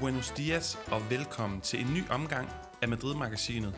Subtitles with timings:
[0.00, 2.48] buenos dias og velkommen til en ny omgang
[2.82, 3.74] af Madrid-magasinet.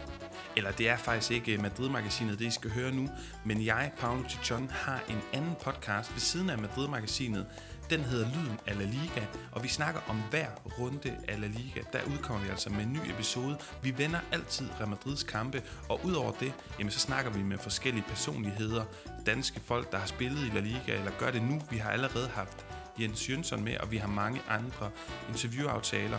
[0.57, 3.09] Eller det er faktisk ikke øh, Madrid-magasinet, det I skal høre nu,
[3.45, 7.47] men jeg, Paolo Tichon, har en anden podcast ved siden af Madrid-magasinet.
[7.91, 10.47] Den hedder Lyden af La Liga, og vi snakker om hver
[10.79, 11.81] runde af La Liga.
[11.93, 13.59] Der udkommer vi altså med en ny episode.
[13.83, 18.05] Vi vender altid Real Madrids kampe, og udover det, jamen så snakker vi med forskellige
[18.09, 18.85] personligheder,
[19.27, 21.63] danske folk, der har spillet i La Liga, eller gør det nu.
[21.71, 22.67] Vi har allerede haft
[23.01, 24.91] Jens Jønsson med, og vi har mange andre
[25.29, 26.19] interviewaftaler.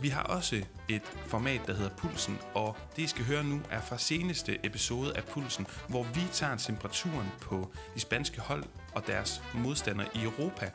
[0.00, 3.80] Vi har også et format, der hedder Pulsen, og det I skal høre nu er
[3.80, 9.42] fra seneste episode af Pulsen, hvor vi tager temperaturen på de spanske hold og deres
[9.54, 10.70] modstandere i Europa.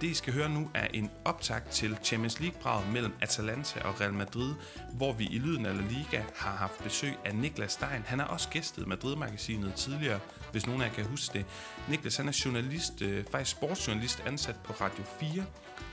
[0.00, 4.12] Det I skal høre nu er en optakt til Champions League-braget mellem Atalanta og Real
[4.12, 4.54] Madrid,
[4.92, 8.02] hvor vi i Lyden af La Liga har haft besøg af Niklas Stein.
[8.06, 10.20] Han har også gæstet Madrid-magasinet tidligere,
[10.52, 11.46] hvis nogen af jer kan huske det.
[11.88, 15.44] Niklas han er journalist, øh, faktisk sportsjournalist ansat på Radio 4,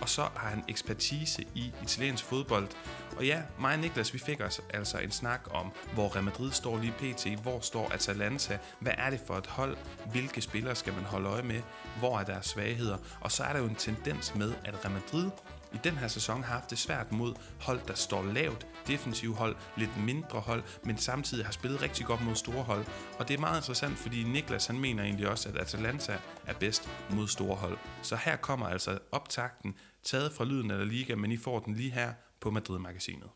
[0.01, 2.67] og så har han ekspertise i italiensk fodbold.
[3.17, 6.51] Og ja, mig og Niklas, vi fik os altså en snak om, hvor Real Madrid
[6.51, 9.77] står lige pt, hvor står Atalanta, hvad er det for et hold,
[10.11, 11.61] hvilke spillere skal man holde øje med,
[11.99, 13.94] hvor er deres svagheder, og så er der jo en tendens
[14.35, 15.31] med, at Real Madrid
[15.73, 19.55] i den her sæson har haft det svært mod hold, der står lavt, defensiv hold,
[19.77, 22.85] lidt mindre hold, men samtidig har spillet rigtig godt mod store hold.
[23.19, 26.89] Og det er meget interessant, fordi Niklas han mener egentlig også, at Atalanta er bedst
[27.09, 27.77] mod store hold.
[28.01, 31.75] Så her kommer altså optakten, taget fra lyden af La Liga, men I får den
[31.75, 33.29] lige her på Madrid-magasinet.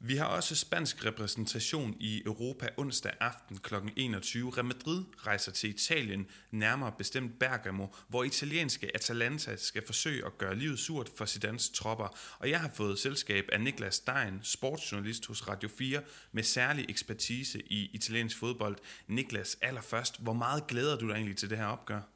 [0.00, 3.74] Vi har også spansk repræsentation i Europa onsdag aften kl.
[3.96, 4.50] 21.
[4.50, 10.54] Real Madrid rejser til Italien, nærmere bestemt Bergamo, hvor italienske Atalanta skal forsøge at gøre
[10.54, 12.18] livet surt for Zidans tropper.
[12.38, 17.62] Og jeg har fået selskab af Niklas Stein, sportsjournalist hos Radio 4, med særlig ekspertise
[17.66, 18.76] i italiensk fodbold.
[19.08, 22.13] Niklas, allerførst, hvor meget glæder du dig egentlig til det her opgør?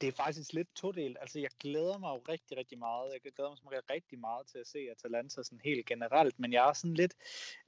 [0.00, 1.16] Det er faktisk lidt todelt.
[1.20, 3.12] Altså, jeg glæder mig jo rigtig, rigtig meget.
[3.12, 6.68] Jeg glæder mig som rigtig meget til at se Atalanta sådan helt generelt, men jeg
[6.68, 7.14] er sådan lidt,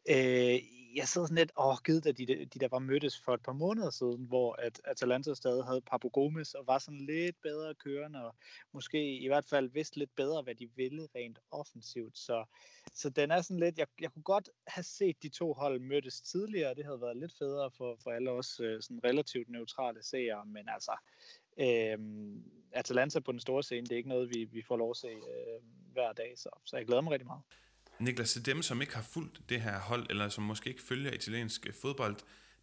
[0.08, 0.58] øh,
[0.96, 3.52] jeg sidder sådan lidt, åh, givet at de, de der var mødtes for et par
[3.52, 8.24] måneder siden, hvor at Atalanta stadig havde Papu Gomes og var sådan lidt bedre kørende,
[8.26, 8.34] og
[8.72, 12.18] måske i hvert fald vidste lidt bedre, hvad de ville rent offensivt.
[12.18, 12.44] Så,
[12.94, 16.20] så den er sådan lidt, jeg, jeg kunne godt have set de to hold mødtes
[16.20, 20.46] tidligere, det havde været lidt federe for, for alle os øh, sådan relativt neutrale seere,
[20.46, 20.92] men altså,
[21.60, 24.96] Øhm, Atalanta på den store scene, det er ikke noget, vi, vi får lov at
[24.96, 25.60] se øh,
[25.92, 27.42] hver dag, så, så jeg glæder mig rigtig meget.
[28.00, 31.12] Niklas, til dem, som ikke har fulgt det her hold, eller som måske ikke følger
[31.12, 32.16] italiensk fodbold,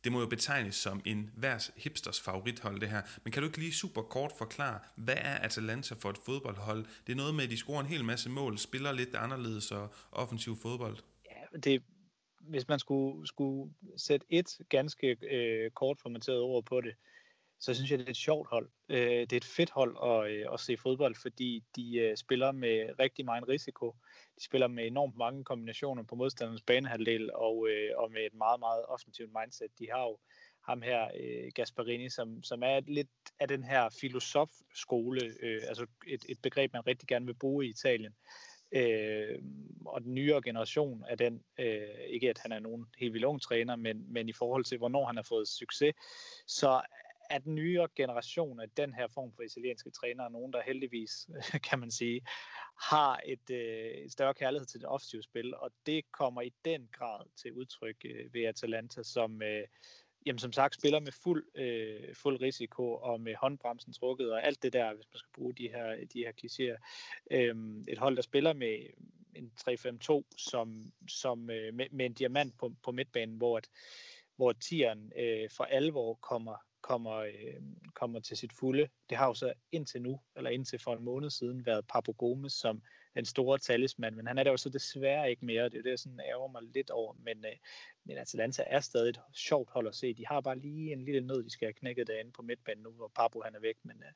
[0.04, 3.02] det må jo betegnes som en hver hipsters favorithold, det her.
[3.24, 6.86] Men kan du ikke lige super kort forklare, hvad er Atalanta for et fodboldhold?
[7.08, 9.90] Det er noget med, at de scorer en hel masse mål, spiller lidt anderledes og
[10.12, 10.98] offensiv fodbold.
[11.26, 11.84] Ja, det,
[12.40, 16.96] hvis man skulle, skulle sætte et ganske øh, kort formateret ord på det,
[17.60, 18.70] så synes jeg, det er et sjovt hold.
[18.90, 22.52] Øh, det er et fedt hold at, øh, at se fodbold, fordi de øh, spiller
[22.52, 23.96] med rigtig meget risiko.
[24.40, 28.60] De spiller med enormt mange kombinationer på modstandernes banehalvdel, og, øh, og med et meget,
[28.60, 29.80] meget offensivt mindset.
[29.80, 30.18] De har jo
[30.68, 33.10] ham her, øh, Gasparini, som, som er lidt
[33.40, 37.70] af den her filosofskole, øh, altså et, et begreb, man rigtig gerne vil bruge i
[37.70, 38.14] Italien.
[38.72, 39.40] Øh,
[39.86, 43.42] og den nyere generation af den, øh, ikke at han er nogen helt vildt ung
[43.42, 45.96] træner, men, men i forhold til, hvornår han har fået succes,
[46.48, 46.82] så
[47.30, 51.30] at den nye generation af den her form for italienske trænere, nogen der heldigvis,
[51.70, 52.22] kan man sige,
[52.82, 57.26] har et, øh, større kærlighed til det offensive spil, og det kommer i den grad
[57.36, 59.68] til udtryk øh, ved Atalanta, som, øh,
[60.26, 64.64] jamen, som sagt spiller med fuld, øh, fuld risiko og med håndbremsen trukket og alt
[64.64, 66.78] det der, hvis man skal bruge de her, de her klichéer.
[67.32, 67.56] Øh,
[67.88, 68.88] et hold, der spiller med
[69.36, 73.70] en 3-5-2 som, som, øh, med, med en diamant på, på midtbanen, hvor at,
[74.36, 76.56] hvor tieren øh, for alvor kommer
[76.88, 77.62] kommer, øh,
[77.94, 78.88] kommer til sit fulde.
[79.10, 82.54] Det har jo så indtil nu, eller indtil for en måned siden, været Papo Gomes
[82.54, 82.82] som
[83.16, 85.70] den store talisman, men han er der jo så desværre ikke mere.
[85.70, 87.58] Det er det, jeg sådan ærger mig lidt over, men, øh,
[88.06, 90.14] men Atalanta er stadig et sjovt hold at se.
[90.14, 92.92] De har bare lige en lille nød, de skal have knækket derinde på midtbanen nu,
[92.92, 94.14] hvor Papo han er væk, men, øh,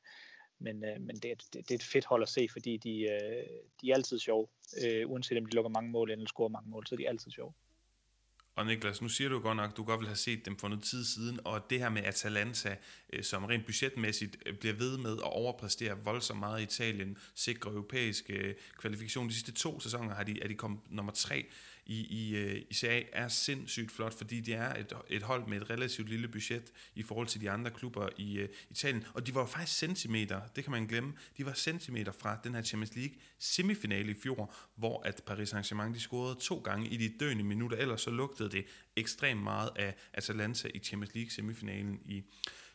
[0.58, 3.00] men, øh, men det, er, det, det er et fedt hold at se, fordi de,
[3.00, 3.46] øh,
[3.80, 4.46] de er altid sjove.
[4.84, 7.30] Øh, uanset om de lukker mange mål eller scorer mange mål, så er de altid
[7.30, 7.52] sjove.
[8.56, 10.68] Og Niklas, nu siger du godt nok, at du godt vil have set dem for
[10.68, 12.76] noget tid siden, og det her med Atalanta,
[13.12, 17.70] øh, som rent budgetmæssigt øh, bliver ved med at overpræstere voldsomt meget i Italien, sikre
[17.70, 19.28] europæiske øh, kvalifikation.
[19.28, 21.46] De sidste to sæsoner har de, er de kommet nummer tre
[21.86, 25.60] i, i, øh, i CA er sindssygt flot, fordi det er et, et hold med
[25.60, 29.04] et relativt lille budget i forhold til de andre klubber i uh, Italien.
[29.14, 32.62] Og de var faktisk centimeter, det kan man glemme, de var centimeter fra den her
[32.62, 37.14] Champions League semifinale i fjor, hvor at Paris Saint-Germain de scorede to gange i de
[37.20, 38.64] døende minutter, ellers så lugtede det
[38.96, 42.22] ekstremt meget af Atalanta i Champions League semifinalen i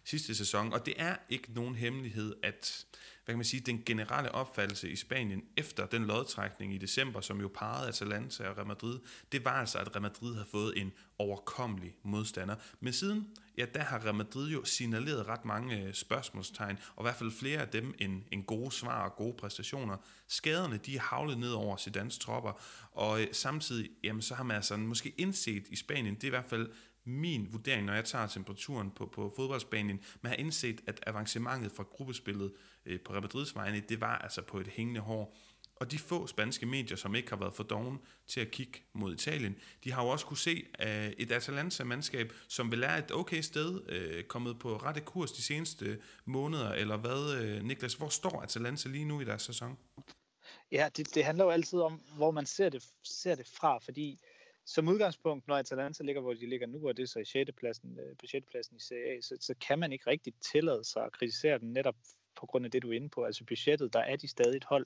[0.04, 0.74] sidste sæson.
[0.74, 2.86] Og det er ikke nogen hemmelighed, at
[3.28, 7.42] hvad kan man sige, den generelle opfattelse i Spanien efter den lodtrækning i december, som
[7.42, 9.00] jo parrede Atalanta og Real Madrid,
[9.32, 12.56] det var altså, at Real Madrid havde fået en overkommelig modstander.
[12.80, 13.28] Men siden,
[13.58, 17.32] ja, der har Real Madrid jo signaleret ret mange øh, spørgsmålstegn, og i hvert fald
[17.32, 19.98] flere af dem en, en gode svar og gode præstationer.
[20.28, 24.56] Skaderne, de er havlet ned over Zidane's tropper, og øh, samtidig, jamen, så har man
[24.56, 26.70] altså måske indset i Spanien, det er i hvert fald
[27.08, 31.84] min vurdering, når jeg tager temperaturen på, på fodboldsbanen, man har indset, at avancementet fra
[31.84, 32.54] gruppespillet
[32.86, 35.38] øh, på Real Madrids vegne, det var altså på et hængende hår.
[35.76, 39.14] Og de få spanske medier, som ikke har været for doven til at kigge mod
[39.14, 43.42] Italien, de har jo også kunne se øh, et Atalanta-mandskab, som vil være et okay
[43.42, 47.94] sted, øh, kommet på rette kurs de seneste måneder, eller hvad, øh, Niklas?
[47.94, 49.78] Hvor står Atalanta lige nu i deres sæson?
[50.72, 54.20] Ja, det, det handler jo altid om, hvor man ser det, ser det fra, fordi
[54.68, 57.52] som udgangspunkt, når Atalanta ligger, hvor de ligger nu, og det er så i 6.
[57.58, 58.46] pladsen, øh, på 6.
[58.52, 61.74] pladsen i Serie A, så, så kan man ikke rigtig tillade sig at kritisere den
[61.74, 61.96] netop
[62.36, 63.24] på grund af det, du er inde på.
[63.24, 64.86] Altså budgettet, der er de stadig et hold,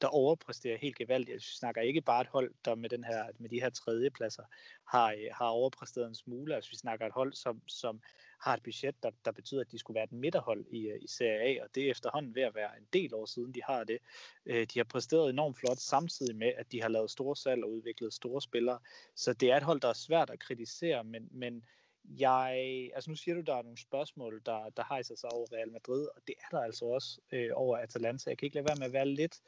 [0.00, 1.34] der overpræsterer helt gevaldigt.
[1.34, 4.42] Altså, Jeg snakker ikke bare et hold, der med, den her, med de her tredjepladser
[4.88, 6.54] har, øh, har overpræsteret en smule.
[6.54, 8.00] Altså vi snakker et hold, som, som
[8.40, 11.06] har et budget, der, der betyder, at de skulle være et midterhold i, øh, i
[11.06, 13.84] Serie A, og det er efterhånden ved at være en del år siden, de har
[13.84, 13.98] det.
[14.46, 17.72] Øh, de har præsteret enormt flot, samtidig med, at de har lavet store salg og
[17.72, 18.78] udviklet store spillere.
[19.14, 21.64] Så det er et hold, der er svært at kritisere, men, men
[22.04, 22.54] jeg,
[22.94, 26.06] altså nu siger du, der er nogle spørgsmål, der, der hejser sig over Real Madrid,
[26.16, 28.30] og det er der altså også øh, over Atalanta.
[28.30, 29.40] Jeg kan ikke lade være med at være lidt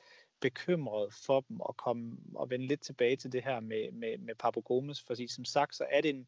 [0.42, 4.34] bekymret for dem og komme og vende lidt tilbage til det her med, med, med
[4.34, 6.26] Papo Gomes, fordi som sagt, så er det en,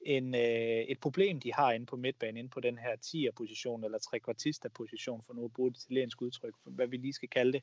[0.00, 3.98] en, øh, et problem, de har inde på midtbanen, inde på den her 10'er-position, eller
[3.98, 7.62] trekvartista-position, for nu at bruge det italienske udtryk, for hvad vi lige skal kalde det.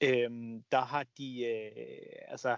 [0.00, 2.56] Øhm, der har de, øh, altså,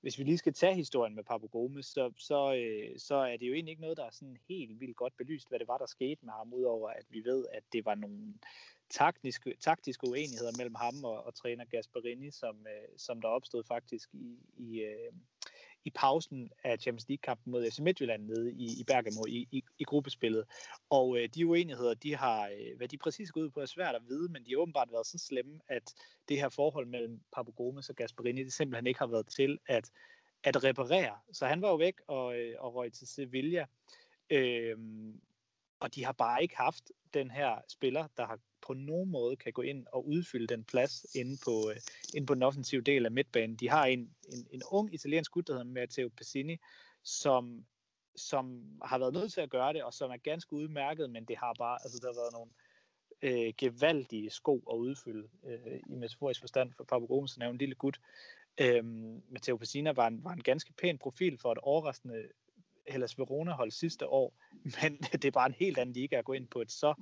[0.00, 3.48] hvis vi lige skal tage historien med Papo Gomes, så, så, øh, så er det
[3.48, 5.86] jo egentlig ikke noget, der er sådan helt vildt godt belyst, hvad det var, der
[5.86, 8.34] skete med ham, udover at vi ved, at det var nogle
[8.92, 14.08] taktiske, taktiske uenigheder mellem ham og, og træner Gasperini, som, øh, som der opstod faktisk
[14.12, 15.12] i, i, øh,
[15.84, 19.84] i pausen af Champions League-kampen mod FC Midtjylland nede i, i Bergamo i, i, i
[19.84, 20.44] gruppespillet.
[20.90, 23.94] Og øh, de uenigheder, de har, øh, hvad de præcis går ud på, er svært
[23.94, 25.94] at vide, men de har åbenbart været så slemme, at
[26.28, 29.90] det her forhold mellem Papu Gomes og Gasperini, det simpelthen ikke har været til at,
[30.44, 31.16] at reparere.
[31.32, 33.66] Så han var jo væk og, øh, og røg til Sevilla.
[34.30, 34.76] Øh,
[35.82, 39.52] og de har bare ikke haft den her spiller, der har på nogen måde kan
[39.52, 41.76] gå ind og udfylde den plads inde på, øh,
[42.14, 43.56] inde på den offensive del af midtbanen.
[43.56, 44.00] De har en,
[44.32, 46.56] en, en ung italiensk gut, der hedder Matteo Pessini,
[47.04, 47.66] som,
[48.16, 51.36] som har været nødt til at gøre det, og som er ganske udmærket, men det
[51.36, 52.50] har bare, altså der har været nogle
[53.22, 57.74] øh, gevaldige sko at udfylde øh, i metaforisk forstand for Pablo Gomes, er en lille
[57.74, 58.00] gut.
[58.60, 58.84] Øh,
[59.30, 62.28] Matteo Pessina var en, var en ganske pæn profil for et overraskende
[62.88, 64.34] Hellas Verona-hold sidste år,
[64.82, 66.94] men det er bare en helt anden liga at gå ind på et så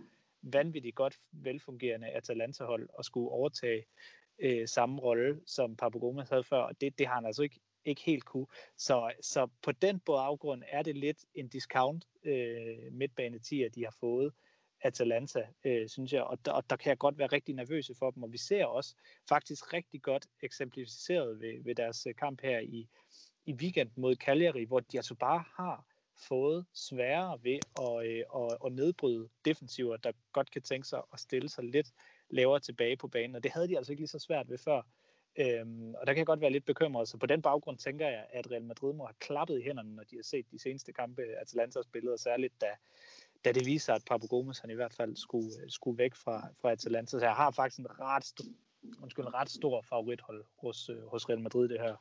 [0.43, 3.85] vanvittigt godt velfungerende Atalanta-hold og skulle overtage
[4.39, 8.03] øh, samme rolle, som Papagomas havde før, og det, det har han altså ikke, ikke
[8.03, 8.47] helt kunne.
[8.77, 13.97] Så, så på den baggrund er det lidt en discount øh, midtbane 10, de har
[14.01, 14.33] fået
[14.83, 18.11] Atalanta, øh, synes jeg, og der, og der kan jeg godt være rigtig nervøse for
[18.11, 18.95] dem, og vi ser også
[19.29, 22.89] faktisk rigtig godt eksemplificeret ved, ved deres øh, kamp her i,
[23.51, 25.85] i weekend mod Cagliari, hvor de altså bare har
[26.17, 31.21] fået sværere ved at, øh, at, at nedbryde defensiver, der godt kan tænke sig at
[31.21, 31.89] stille sig lidt
[32.31, 34.83] lavere tilbage på banen, og det havde de altså ikke lige så svært ved før.
[35.39, 38.27] Øhm, og der kan jeg godt være lidt bekymret, så på den baggrund tænker jeg,
[38.33, 41.23] at Real Madrid må have klappet i hænderne, når de har set de seneste kampe,
[41.23, 42.67] Atalanta har spillet, og særligt da,
[43.45, 46.49] da det viser, at Papu Gomes han i hvert fald skulle, øh, skulle væk fra,
[46.61, 47.19] fra Atalanta.
[47.19, 48.41] Så jeg har faktisk en ret,
[49.03, 51.97] undskyld, en ret stor favorithold hos, øh, hos Real Madrid det her,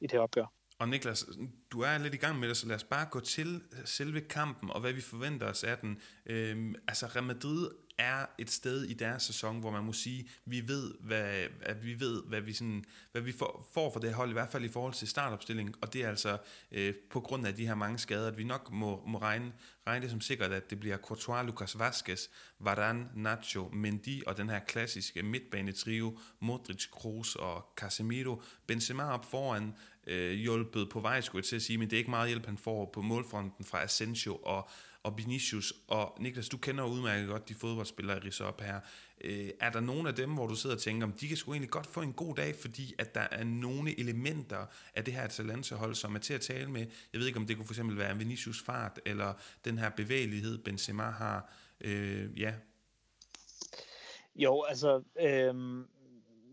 [0.00, 0.59] i det her opgør.
[0.80, 1.26] Og Niklas,
[1.70, 4.20] du er lidt i gang med det, så lad os bare gå til øh, selve
[4.20, 5.98] kampen, og hvad vi forventer os af den.
[6.26, 10.68] Øhm, altså, Real Madrid er et sted i deres sæson, hvor man må sige, vi
[10.68, 14.30] ved, hvad, at vi ved, hvad vi, sådan, hvad vi får, får for det hold,
[14.30, 16.38] i hvert fald i forhold til startopstilling, og det er altså
[16.72, 19.52] øh, på grund af de her mange skader, at vi nok må, må regne,
[19.86, 24.48] regne det som sikkert, at det bliver Courtois, Lucas Vazquez, Varane, Nacho, Mendy og den
[24.50, 29.74] her klassiske midtbanetrio, Modric, Kroos og Casemiro, Benzema op foran,
[30.10, 32.46] øh, hjulpet på vej, skulle jeg til at sige, men det er ikke meget hjælp,
[32.46, 34.70] han får på målfronten fra Asensio og
[35.02, 35.74] og Vinicius.
[35.88, 38.80] Og Niklas, du kender jo udmærket godt de fodboldspillere, jeg riser op her.
[39.24, 41.52] Øh, er der nogen af dem, hvor du sidder og tænker, om de kan sgu
[41.52, 45.22] egentlig godt få en god dag, fordi at der er nogle elementer af det her
[45.22, 46.86] Atalanta-hold, som er til at tale med.
[47.12, 50.58] Jeg ved ikke, om det kunne for eksempel være Vinicius fart, eller den her bevægelighed,
[50.58, 51.52] Benzema har.
[51.80, 52.54] Øh, ja.
[54.34, 55.84] Jo, altså, øh,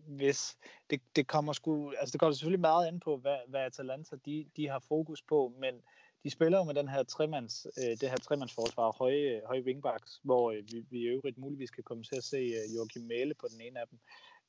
[0.08, 0.58] hvis
[0.90, 4.46] det, det kommer sgu, altså det kommer selvfølgelig meget an på, hvad, hvad Atalanta de,
[4.56, 5.82] de har fokus på, men
[6.24, 10.52] de spiller jo med den her tremands, øh, det her tremandsforsvar, høje, høje wingbacks, hvor
[10.52, 13.48] øh, vi, vi i øvrigt muligvis kan komme til at se øh, Joachim Mæle på
[13.52, 14.00] den ene af dem.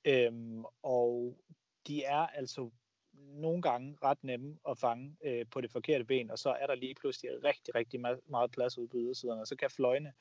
[0.04, 1.38] Øhm, og
[1.86, 2.70] de er altså
[3.14, 6.74] nogle gange ret nemme at fange øh, på det forkerte ben, og så er der
[6.74, 10.12] lige pludselig rigtig, rigtig meget plads ude på ydersiderne, og så kan fløjene,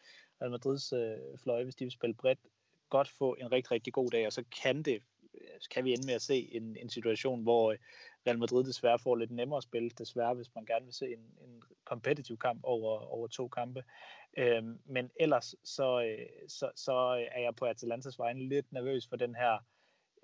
[0.41, 2.39] Real Madrids øh, fløje, hvis de vil spille bredt,
[2.89, 5.01] godt få en rigtig, rigtig god dag, og så kan det
[5.57, 7.77] Øh, kan vi ende med at se en, en situation, hvor øh,
[8.27, 11.25] Real Madrid desværre får lidt nemmere at spille, desværre, hvis man gerne vil se en,
[11.41, 13.83] en competitive kamp over, over to kampe.
[14.37, 16.93] Øhm, men ellers så, øh, så, så
[17.31, 19.57] er jeg på Atalantas vegne lidt nervøs for den her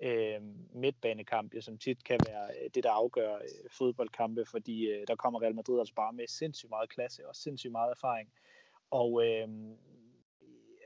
[0.02, 0.40] øh,
[0.74, 5.54] midtbanekamp, som tit kan være det, der afgør øh, fodboldkampe, fordi øh, der kommer Real
[5.54, 8.32] Madrid altså bare med sindssygt meget klasse og sindssygt meget erfaring.
[8.90, 9.48] Og øh,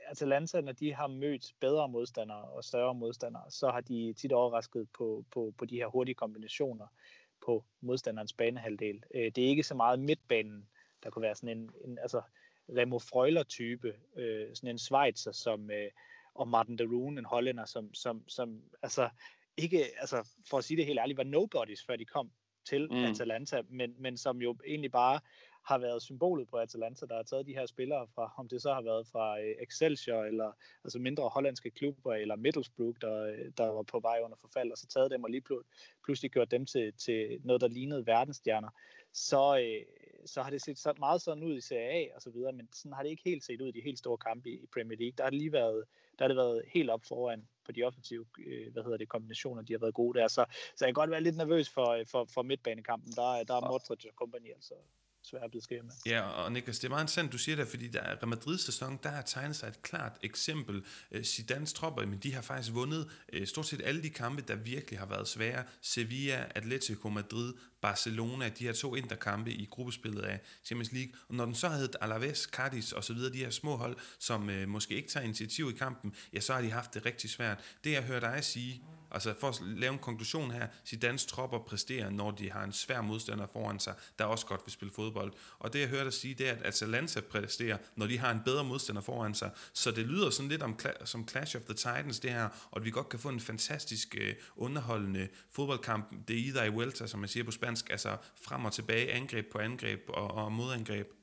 [0.09, 4.87] Atalanta, når de har mødt bedre modstandere og større modstandere, så har de tit overrasket
[4.97, 6.87] på, på, på de her hurtige kombinationer
[7.45, 9.03] på modstanderens banehalvdel.
[9.15, 10.69] Øh, det er ikke så meget midtbanen,
[11.03, 12.21] der kunne være sådan en, en altså
[12.77, 15.91] Remo Freuler-type, øh, sådan en Schweizer, som, øh,
[16.33, 19.09] og Martin de Roon, en hollænder, som, som, som altså
[19.57, 22.31] ikke, altså for at sige det helt ærligt, var nobodies, før de kom
[22.65, 23.03] til mm.
[23.03, 25.19] Atalanta, men, men som jo egentlig bare
[25.69, 28.73] har været symbolet på Atalanta, der har taget de her spillere fra, om det så
[28.73, 30.51] har været fra øh, Excelsior, eller
[30.83, 33.13] altså mindre hollandske klubber, eller Middlesbrough, der,
[33.57, 35.43] der var på vej under forfald, og så taget dem og lige
[36.03, 38.69] pludselig gjort dem til, til noget, der lignede verdensstjerner,
[39.13, 39.85] så, øh,
[40.25, 42.69] så har det set så meget sådan ud i Serie A og så videre, men
[42.73, 44.97] sådan har det ikke helt set ud i de helt store kampe i, i Premier
[44.97, 45.13] League.
[45.17, 45.83] Der har det lige været,
[46.17, 49.61] der har det været helt op foran på de offensive øh, hvad hedder det, kombinationer,
[49.61, 50.27] de har været gode der.
[50.27, 50.45] Så,
[50.75, 53.11] så jeg kan godt være lidt nervøs for, for, for midtbanekampen.
[53.11, 54.73] Der, der er Modric og company altså
[55.29, 55.91] svært besked med.
[56.05, 59.09] Ja, og Niklas, det er meget interessant, du siger det, fordi der er Madrid-sæson, der
[59.09, 60.83] har tegnet sig et klart eksempel.
[61.11, 64.55] Øh, Zidane's tropper, men de har faktisk vundet øh, stort set alle de kampe, der
[64.55, 65.63] virkelig har været svære.
[65.81, 71.13] Sevilla, Atletico Madrid, Barcelona, de her to interkampe i gruppespillet af Champions League.
[71.29, 74.49] Og når den så hed Alaves, Cadiz og så videre, de her små hold, som
[74.49, 77.59] øh, måske ikke tager initiativ i kampen, ja, så har de haft det rigtig svært.
[77.83, 82.09] Det jeg hører dig sige, Altså for at lave en konklusion her, Zidane's tropper præsterer,
[82.09, 85.33] når de har en svær modstander foran sig, der også godt vil spille fodbold.
[85.59, 88.41] Og det jeg hørte dig sige, det er, at Atalanta præsterer, når de har en
[88.45, 89.51] bedre modstander foran sig.
[89.73, 92.85] Så det lyder sådan lidt om, som Clash of the Titans det her, og at
[92.85, 96.27] vi godt kan få en fantastisk øh, underholdende fodboldkamp.
[96.27, 99.51] Det er either i Welta, som man siger på spansk, altså frem og tilbage, angreb
[99.51, 101.18] på angreb og, og modangreb.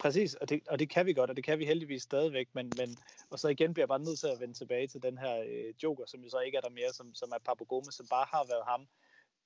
[0.00, 2.72] Præcis, og det, og det kan vi godt, og det kan vi heldigvis stadigvæk, men,
[2.78, 2.96] men
[3.30, 5.74] og så igen bliver jeg bare nødt til at vende tilbage til den her øh,
[5.82, 8.26] joker, som jo så ikke er der mere, som, som er Papu Gomez, som bare
[8.30, 8.88] har været ham.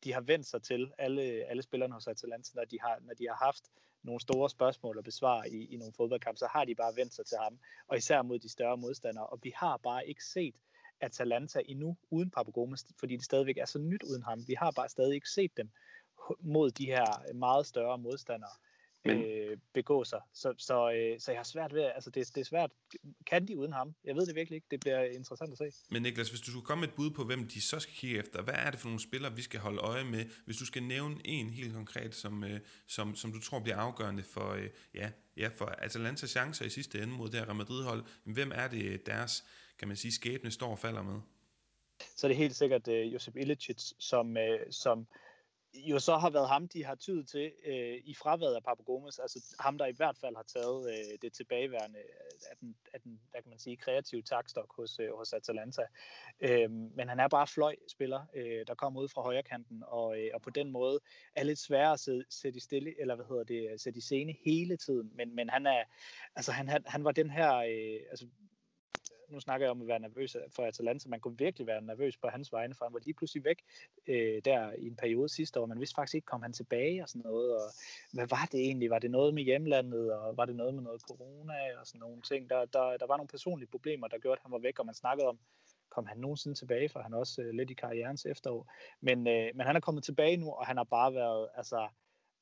[0.05, 3.27] De har vendt sig til, alle, alle spillerne hos Atalanta, når de, har, når de
[3.29, 3.65] har haft
[4.03, 7.27] nogle store spørgsmål at besvare i, i nogle fodboldkampe, så har de bare vendt sig
[7.27, 7.59] til ham,
[7.89, 10.55] og især mod de større modstandere, og vi har bare ikke set
[11.01, 14.49] Atalanta endnu uden Papu Gomez, fordi det stadigvæk er så nyt uden ham.
[14.49, 15.71] Vi har bare stadig ikke set dem
[16.41, 18.51] mod de her meget større modstandere
[19.05, 20.21] men, øh, begå sig.
[20.33, 22.71] Så, så, øh, så jeg har svært ved, altså det, det er svært.
[23.27, 23.95] Kan de uden ham?
[24.05, 24.67] Jeg ved det virkelig ikke.
[24.71, 25.85] Det bliver interessant at se.
[25.91, 28.19] Men Niklas, hvis du skulle komme med et bud på, hvem de så skal kigge
[28.19, 30.25] efter, hvad er det for nogle spillere, vi skal holde øje med?
[30.45, 34.23] Hvis du skal nævne en helt konkret, som, øh, som, som du tror bliver afgørende
[34.23, 38.05] for, øh, ja, ja, for Atalantas chancer i sidste ende mod det her Real Madrid-hold,
[38.25, 39.45] hvem er det deres,
[39.79, 41.21] kan man sige, skæbne står og falder med?
[42.17, 45.07] Så er det helt sikkert uh, Josep Ilicic, som, uh, som
[45.75, 49.55] jo så har været ham, de har tydet til øh, i fraværet af Papu altså
[49.61, 51.99] ham, der i hvert fald har taget øh, det tilbageværende
[52.51, 55.83] af den, af den, hvad kan man sige, kreative takstok hos, øh, hos Atalanta.
[56.41, 60.43] Øh, men han er bare fløjspiller, øh, der kommer ud fra højrekanten, og, øh, og
[60.43, 61.01] på den måde
[61.35, 64.35] er lidt sværere at sætte, sætte i stille, eller hvad hedder det, sætte i scene
[64.45, 65.83] hele tiden, men, men han er,
[66.37, 68.27] altså han, han, han var den her, øh, altså
[69.33, 72.29] nu snakker jeg om at være nervøs for Atalanta, man kunne virkelig være nervøs på
[72.29, 73.63] hans vegne, for han var lige pludselig væk
[74.07, 75.67] øh, der i en periode sidste år.
[75.67, 77.69] Man vidste faktisk ikke, kom han tilbage og sådan noget, og
[78.13, 78.91] hvad var det egentlig?
[78.91, 82.23] Var det noget med hjemlandet, og var det noget med noget corona og sådan nogle
[82.23, 82.51] ting?
[82.51, 84.95] Der, der, der var nogle personlige problemer, der gjorde, at han var væk, og man
[84.95, 85.39] snakkede om,
[85.91, 88.73] kom han nogensinde tilbage, for han er også øh, lidt i karrierens efterår.
[89.01, 91.89] Men, øh, men han er kommet tilbage nu, og han har bare været altså,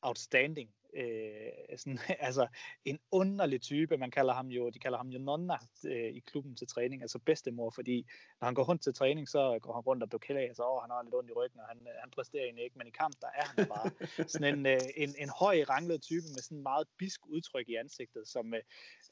[0.02, 2.47] outstanding øh, sådan, altså
[2.85, 3.97] en underlig type.
[3.97, 7.19] Man kalder ham jo, de kalder ham jo nonna øh, i klubben til træning, altså
[7.19, 8.07] bedstemor, fordi
[8.40, 10.90] når han går rundt til træning, så går han rundt og beklager sig over, han
[10.90, 13.14] har lidt ondt i ryggen, og han, øh, han præsterer egentlig ikke, men i kamp,
[13.21, 13.90] der er han bare
[14.28, 17.75] sådan en, øh, en, en høj ranglet type med sådan en meget bisk udtryk i
[17.75, 18.61] ansigtet, som, øh,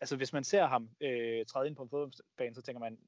[0.00, 2.98] altså hvis man ser ham øh, træde ind på en fodboldbane, så tænker man,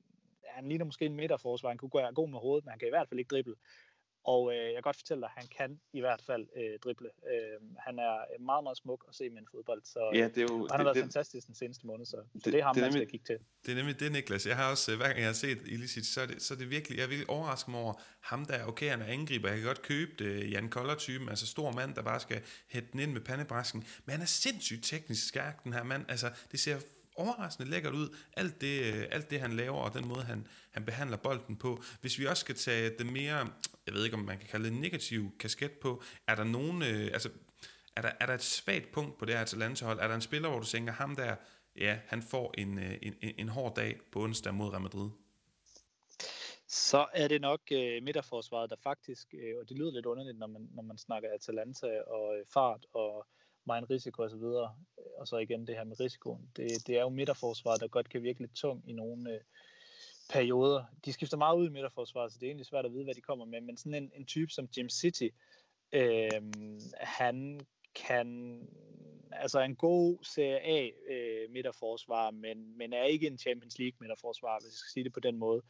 [0.45, 2.91] han ligner måske en midterforsvar, han kunne gå god med hovedet, men han kan i
[2.91, 3.55] hvert fald ikke drible
[4.25, 7.09] og øh, jeg kan godt fortælle dig, at han kan i hvert fald øh, drible.
[7.33, 10.43] Øh, han er meget, meget smuk at se med en fodbold, så ja, det er
[10.43, 12.75] jo, han har det, været det, fantastisk den seneste måned, så det, det er ham,
[12.75, 13.39] det er man skal kigge til.
[13.67, 14.47] Det er nemlig det, Niklas.
[14.47, 16.71] Jeg har også, hver gang jeg har set Ilicic, så er det, så er det
[16.71, 19.49] virkelig, jeg er virkelig overrasket mig over ham, der okay, han er angriber.
[19.49, 23.00] Jeg kan godt købe det, Jan Koller-typen, altså stor mand, der bare skal hætte den
[23.00, 23.85] ind med pandebræsken.
[24.05, 26.05] Men han er sindssygt teknisk stærk, den her mand.
[26.09, 26.81] Altså, det ser
[27.17, 30.85] overraskende lækkert ud, alt det, øh, alt det han laver, og den måde, han, han
[30.85, 31.83] behandler bolden på.
[32.00, 33.50] Hvis vi også skal tage det mere,
[33.87, 37.11] jeg ved ikke, om man kan kalde det negativ kasket på, er der nogen, øh,
[37.12, 37.31] altså,
[37.97, 39.99] er der, er der et svagt punkt på det her Atalanta-hold?
[39.99, 41.37] Er der en spiller, hvor du tænker, ham der,
[41.76, 45.11] ja, han får en, øh, en, en, en hård dag på onsdag mod Real Madrid?
[46.69, 50.47] Så er det nok øh, midterforsvaret, der faktisk, øh, og det lyder lidt underligt, når
[50.47, 53.26] man, når man snakker Atalanta og øh, fart og
[53.67, 54.47] meget risiko osv.,
[55.21, 56.50] og, så igen det her med risikoen.
[56.57, 59.41] Det, det er jo midterforsvaret, der godt kan virke lidt tung i nogle øh,
[60.31, 60.85] perioder.
[61.05, 63.21] De skifter meget ud i midterforsvaret, så det er egentlig svært at vide, hvad de
[63.21, 65.29] kommer med, men sådan en, en type som Jim City,
[65.93, 66.43] øh,
[67.00, 67.61] han
[67.95, 68.59] kan
[69.33, 74.59] altså en god Serie A øh, midterforsvar, men, men er ikke en Champions League midterforsvar,
[74.61, 75.63] hvis jeg skal sige det på den måde.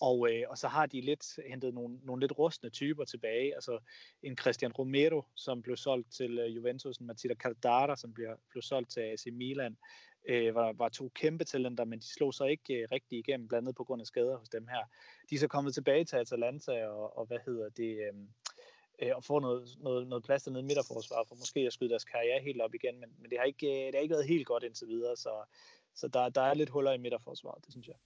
[0.00, 3.54] Og, øh, og så har de lidt hentet nogle, nogle lidt rustne typer tilbage.
[3.54, 3.78] Altså
[4.22, 8.62] en Christian Romero, som blev solgt til øh, Juventus, en Matida Caldara, som blev, blev
[8.62, 9.76] solgt til AC Milan,
[10.28, 13.64] øh, var, var to kæmpe talenter, men de slog sig ikke øh, rigtig igennem, blandt
[13.64, 14.84] andet på grund af skader hos dem her.
[15.30, 17.96] De er så kommet tilbage til Atalanta, og, og hvad hedder det...
[17.96, 18.14] Øh,
[19.02, 22.04] øh, og få noget, noget, noget plads dernede i midterforsvaret, for måske at skyde deres
[22.04, 24.46] karriere helt op igen, men, men det, har ikke, øh, det har ikke været helt
[24.46, 25.30] godt indtil videre, så,
[25.94, 27.96] så der, der er lidt huller i midterforsvaret, det synes jeg.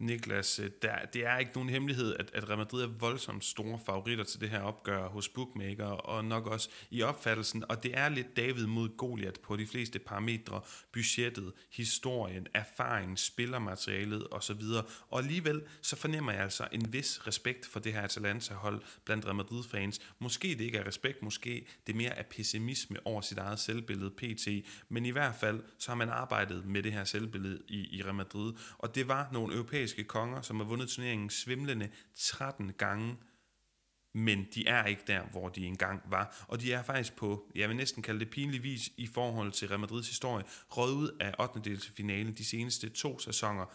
[0.00, 3.80] Niklas, øh, der, det er ikke nogen hemmelighed, at, at Real Madrid er voldsomt store
[3.86, 8.08] favoritter til det her opgør hos bookmaker, og nok også i opfattelsen, og det er
[8.08, 10.60] lidt David mod Goliath på de fleste parametre,
[10.92, 14.62] budgettet, historien, erfaring, spillermaterialet osv.
[15.08, 19.36] Og alligevel så fornemmer jeg altså en vis respekt for det her Atalanta-hold blandt Real
[19.36, 20.00] Madrid-fans.
[20.18, 24.48] Måske det ikke er respekt, måske det mere er pessimisme over sit eget selvbillede pt,
[24.88, 28.14] men i hvert fald så har man arbejdet med det her selvbillede i, i Real
[28.14, 33.16] Madrid, og det var nogle europæiske europæiske konger, som har vundet turneringen svimlende 13 gange,
[34.14, 36.46] men de er ikke der, hvor de engang var.
[36.48, 39.68] Og de er faktisk på, jeg vil næsten kalde det pinlig vis i forhold til
[39.68, 41.78] Real Madrids historie, røget ud af 8.
[41.96, 43.66] finalen de seneste to sæsoner.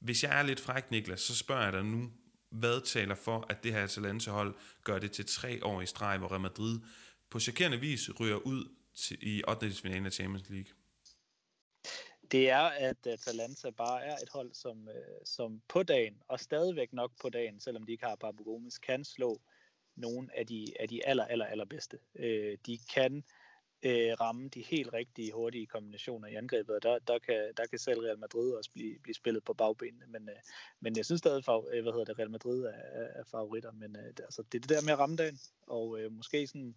[0.00, 2.10] Hvis jeg er lidt fræk, Niklas, så spørger jeg dig nu,
[2.50, 6.28] hvad taler for, at det her Atalanta-hold gør det til tre år i streg, hvor
[6.30, 6.80] Real Madrid
[7.30, 9.70] på chokerende vis ryger ud til, i 8.
[9.70, 10.72] finalen af Champions League?
[12.32, 16.40] Det er, at øh, Atalanta bare er et hold, som, øh, som på dagen, og
[16.40, 19.40] stadigvæk nok på dagen, selvom de ikke har Papu Gomes, kan slå
[19.96, 21.98] nogle af de, af de aller, aller, allerbedste.
[22.14, 23.24] Øh, de kan
[23.82, 27.78] øh, ramme de helt rigtige, hurtige kombinationer i angrebet, og der, der, kan, der kan
[27.78, 30.36] selv Real Madrid også blive, blive spillet på bagbenene, men, øh,
[30.80, 34.06] men jeg synes stadig, øh, hvad hedder det, Real Madrid er, er favoritter, men øh,
[34.18, 36.74] altså, det er det der med at ramme dagen, og øh, måske sådan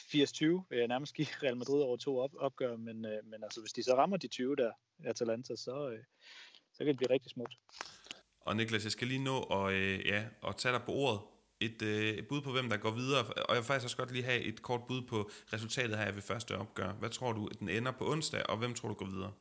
[0.00, 3.60] 80-20 vil jeg nærmest give Real Madrid over to op, opgør, men, øh, men altså,
[3.60, 4.72] hvis de så rammer de 20 der,
[5.04, 6.04] Atalanta, så, øh,
[6.72, 7.54] så kan det blive rigtig smukt.
[8.40, 11.20] Og Niklas, jeg skal lige nå at, øh, ja, at tage dig på ordet.
[11.60, 14.12] Et, øh, et bud på, hvem der går videre, og jeg vil faktisk også godt
[14.12, 16.92] lige have et kort bud på resultatet her ved første opgør.
[16.92, 19.32] Hvad tror du, den ender på onsdag, og hvem tror du går videre?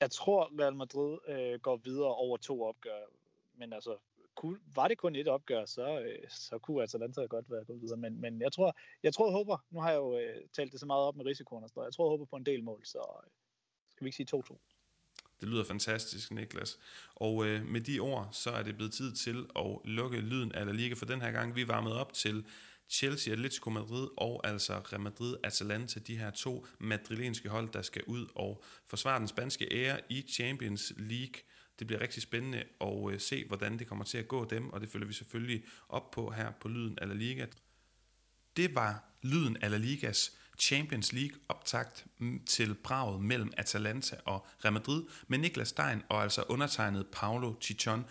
[0.00, 3.00] Jeg tror, Real Madrid øh, går videre over to opgør,
[3.54, 3.96] men altså
[4.34, 7.80] kunne, var det kun et opgør, så, øh, så kunne altså Atalanta godt være gået
[7.80, 7.96] videre.
[7.96, 10.80] Men, men jeg tror, jeg tror, jeg håber, nu har jeg jo øh, talt det
[10.80, 12.80] så meget op med risikoen og sådan Jeg tror, jeg håber på en del mål,
[12.84, 13.30] så øh,
[13.90, 14.56] skal vi ikke sige 2-2.
[15.40, 16.78] Det lyder fantastisk, Niklas.
[17.14, 20.66] Og øh, med de ord, så er det blevet tid til at lukke lyden af
[20.66, 21.56] La Liga for den her gang.
[21.56, 22.46] Vi varmede op til
[22.88, 28.02] Chelsea, Atletico Madrid og altså Real Madrid, Atalanta, de her to madrilenske hold, der skal
[28.06, 31.42] ud og forsvare den spanske ære i Champions League.
[31.78, 34.80] Det bliver rigtig spændende at øh, se, hvordan det kommer til at gå dem, og
[34.80, 37.46] det følger vi selvfølgelig op på her på Lyden af La Liga.
[38.56, 44.46] Det var Lyden af La Ligas Champions League optakt mm, til braget mellem Atalanta og
[44.64, 48.04] Real Madrid med Niklas Stein og altså undertegnet Paolo Chichon.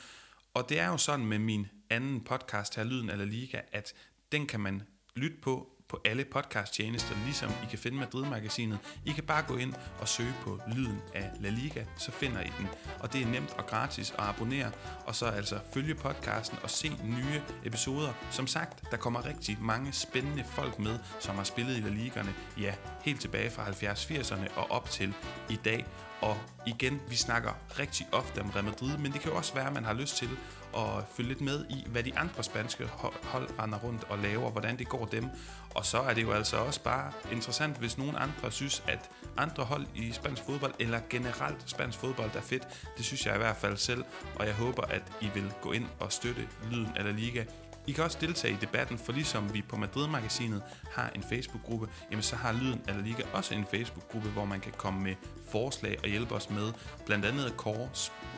[0.54, 3.94] Og det er jo sådan med min anden podcast her, Lyden af La Liga, at
[4.32, 4.84] den kan man
[5.16, 8.80] lytte på på alle podcasttjenester, ligesom I kan finde Madrid-magasinet.
[9.06, 12.52] I kan bare gå ind og søge på Lyden af La Liga, så finder I
[12.58, 12.68] den.
[13.00, 14.72] Og det er nemt og gratis at abonnere,
[15.06, 18.14] og så altså følge podcasten og se nye episoder.
[18.32, 22.34] Som sagt, der kommer rigtig mange spændende folk med, som har spillet i La Ligerne,
[22.60, 25.14] ja, helt tilbage fra 70-80'erne og op til
[25.50, 25.86] i dag.
[26.22, 29.68] Og igen, vi snakker rigtig ofte om Real Madrid, men det kan jo også være,
[29.68, 30.30] at man har lyst til
[30.78, 32.88] at følge lidt med i, hvad de andre spanske
[33.24, 35.30] hold render rundt og laver, hvordan det går dem.
[35.76, 39.64] Og så er det jo altså også bare interessant, hvis nogen andre synes, at andre
[39.64, 42.88] hold i spansk fodbold, eller generelt spansk fodbold, er fedt.
[42.98, 44.04] Det synes jeg i hvert fald selv,
[44.36, 47.44] og jeg håber, at I vil gå ind og støtte Lyden eller La Liga
[47.88, 52.24] I kan også deltage i debatten, for ligesom vi på Madrid-magasinet har en Facebook-gruppe, jamen
[52.24, 55.16] så har Lyden eller La Liga også en Facebook-gruppe, hvor man kan komme med
[55.52, 56.72] forslag og hjælpe os med
[57.06, 57.90] blandt andet at kåre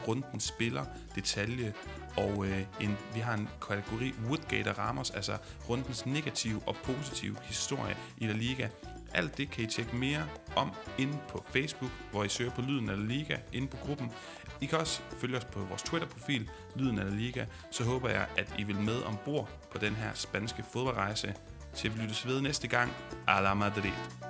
[0.08, 1.74] runden spiller, detalje
[2.18, 5.38] og øh, en, vi har en kategori Woodgate og Ramos, altså
[5.70, 8.68] rundens negative og positive historie i La Liga.
[9.14, 12.90] Alt det kan I tjekke mere om inde på Facebook, hvor I søger på Lyden
[12.90, 14.12] af La Liga inde på gruppen.
[14.62, 17.46] I kan også følge os på vores Twitter-profil, Lyden af La Liga.
[17.72, 21.34] Så håber jeg, at I vil med ombord på den her spanske fodboldrejse.
[21.76, 22.92] Til vi lyttes ved næste gang.
[23.28, 24.25] A la Madrid.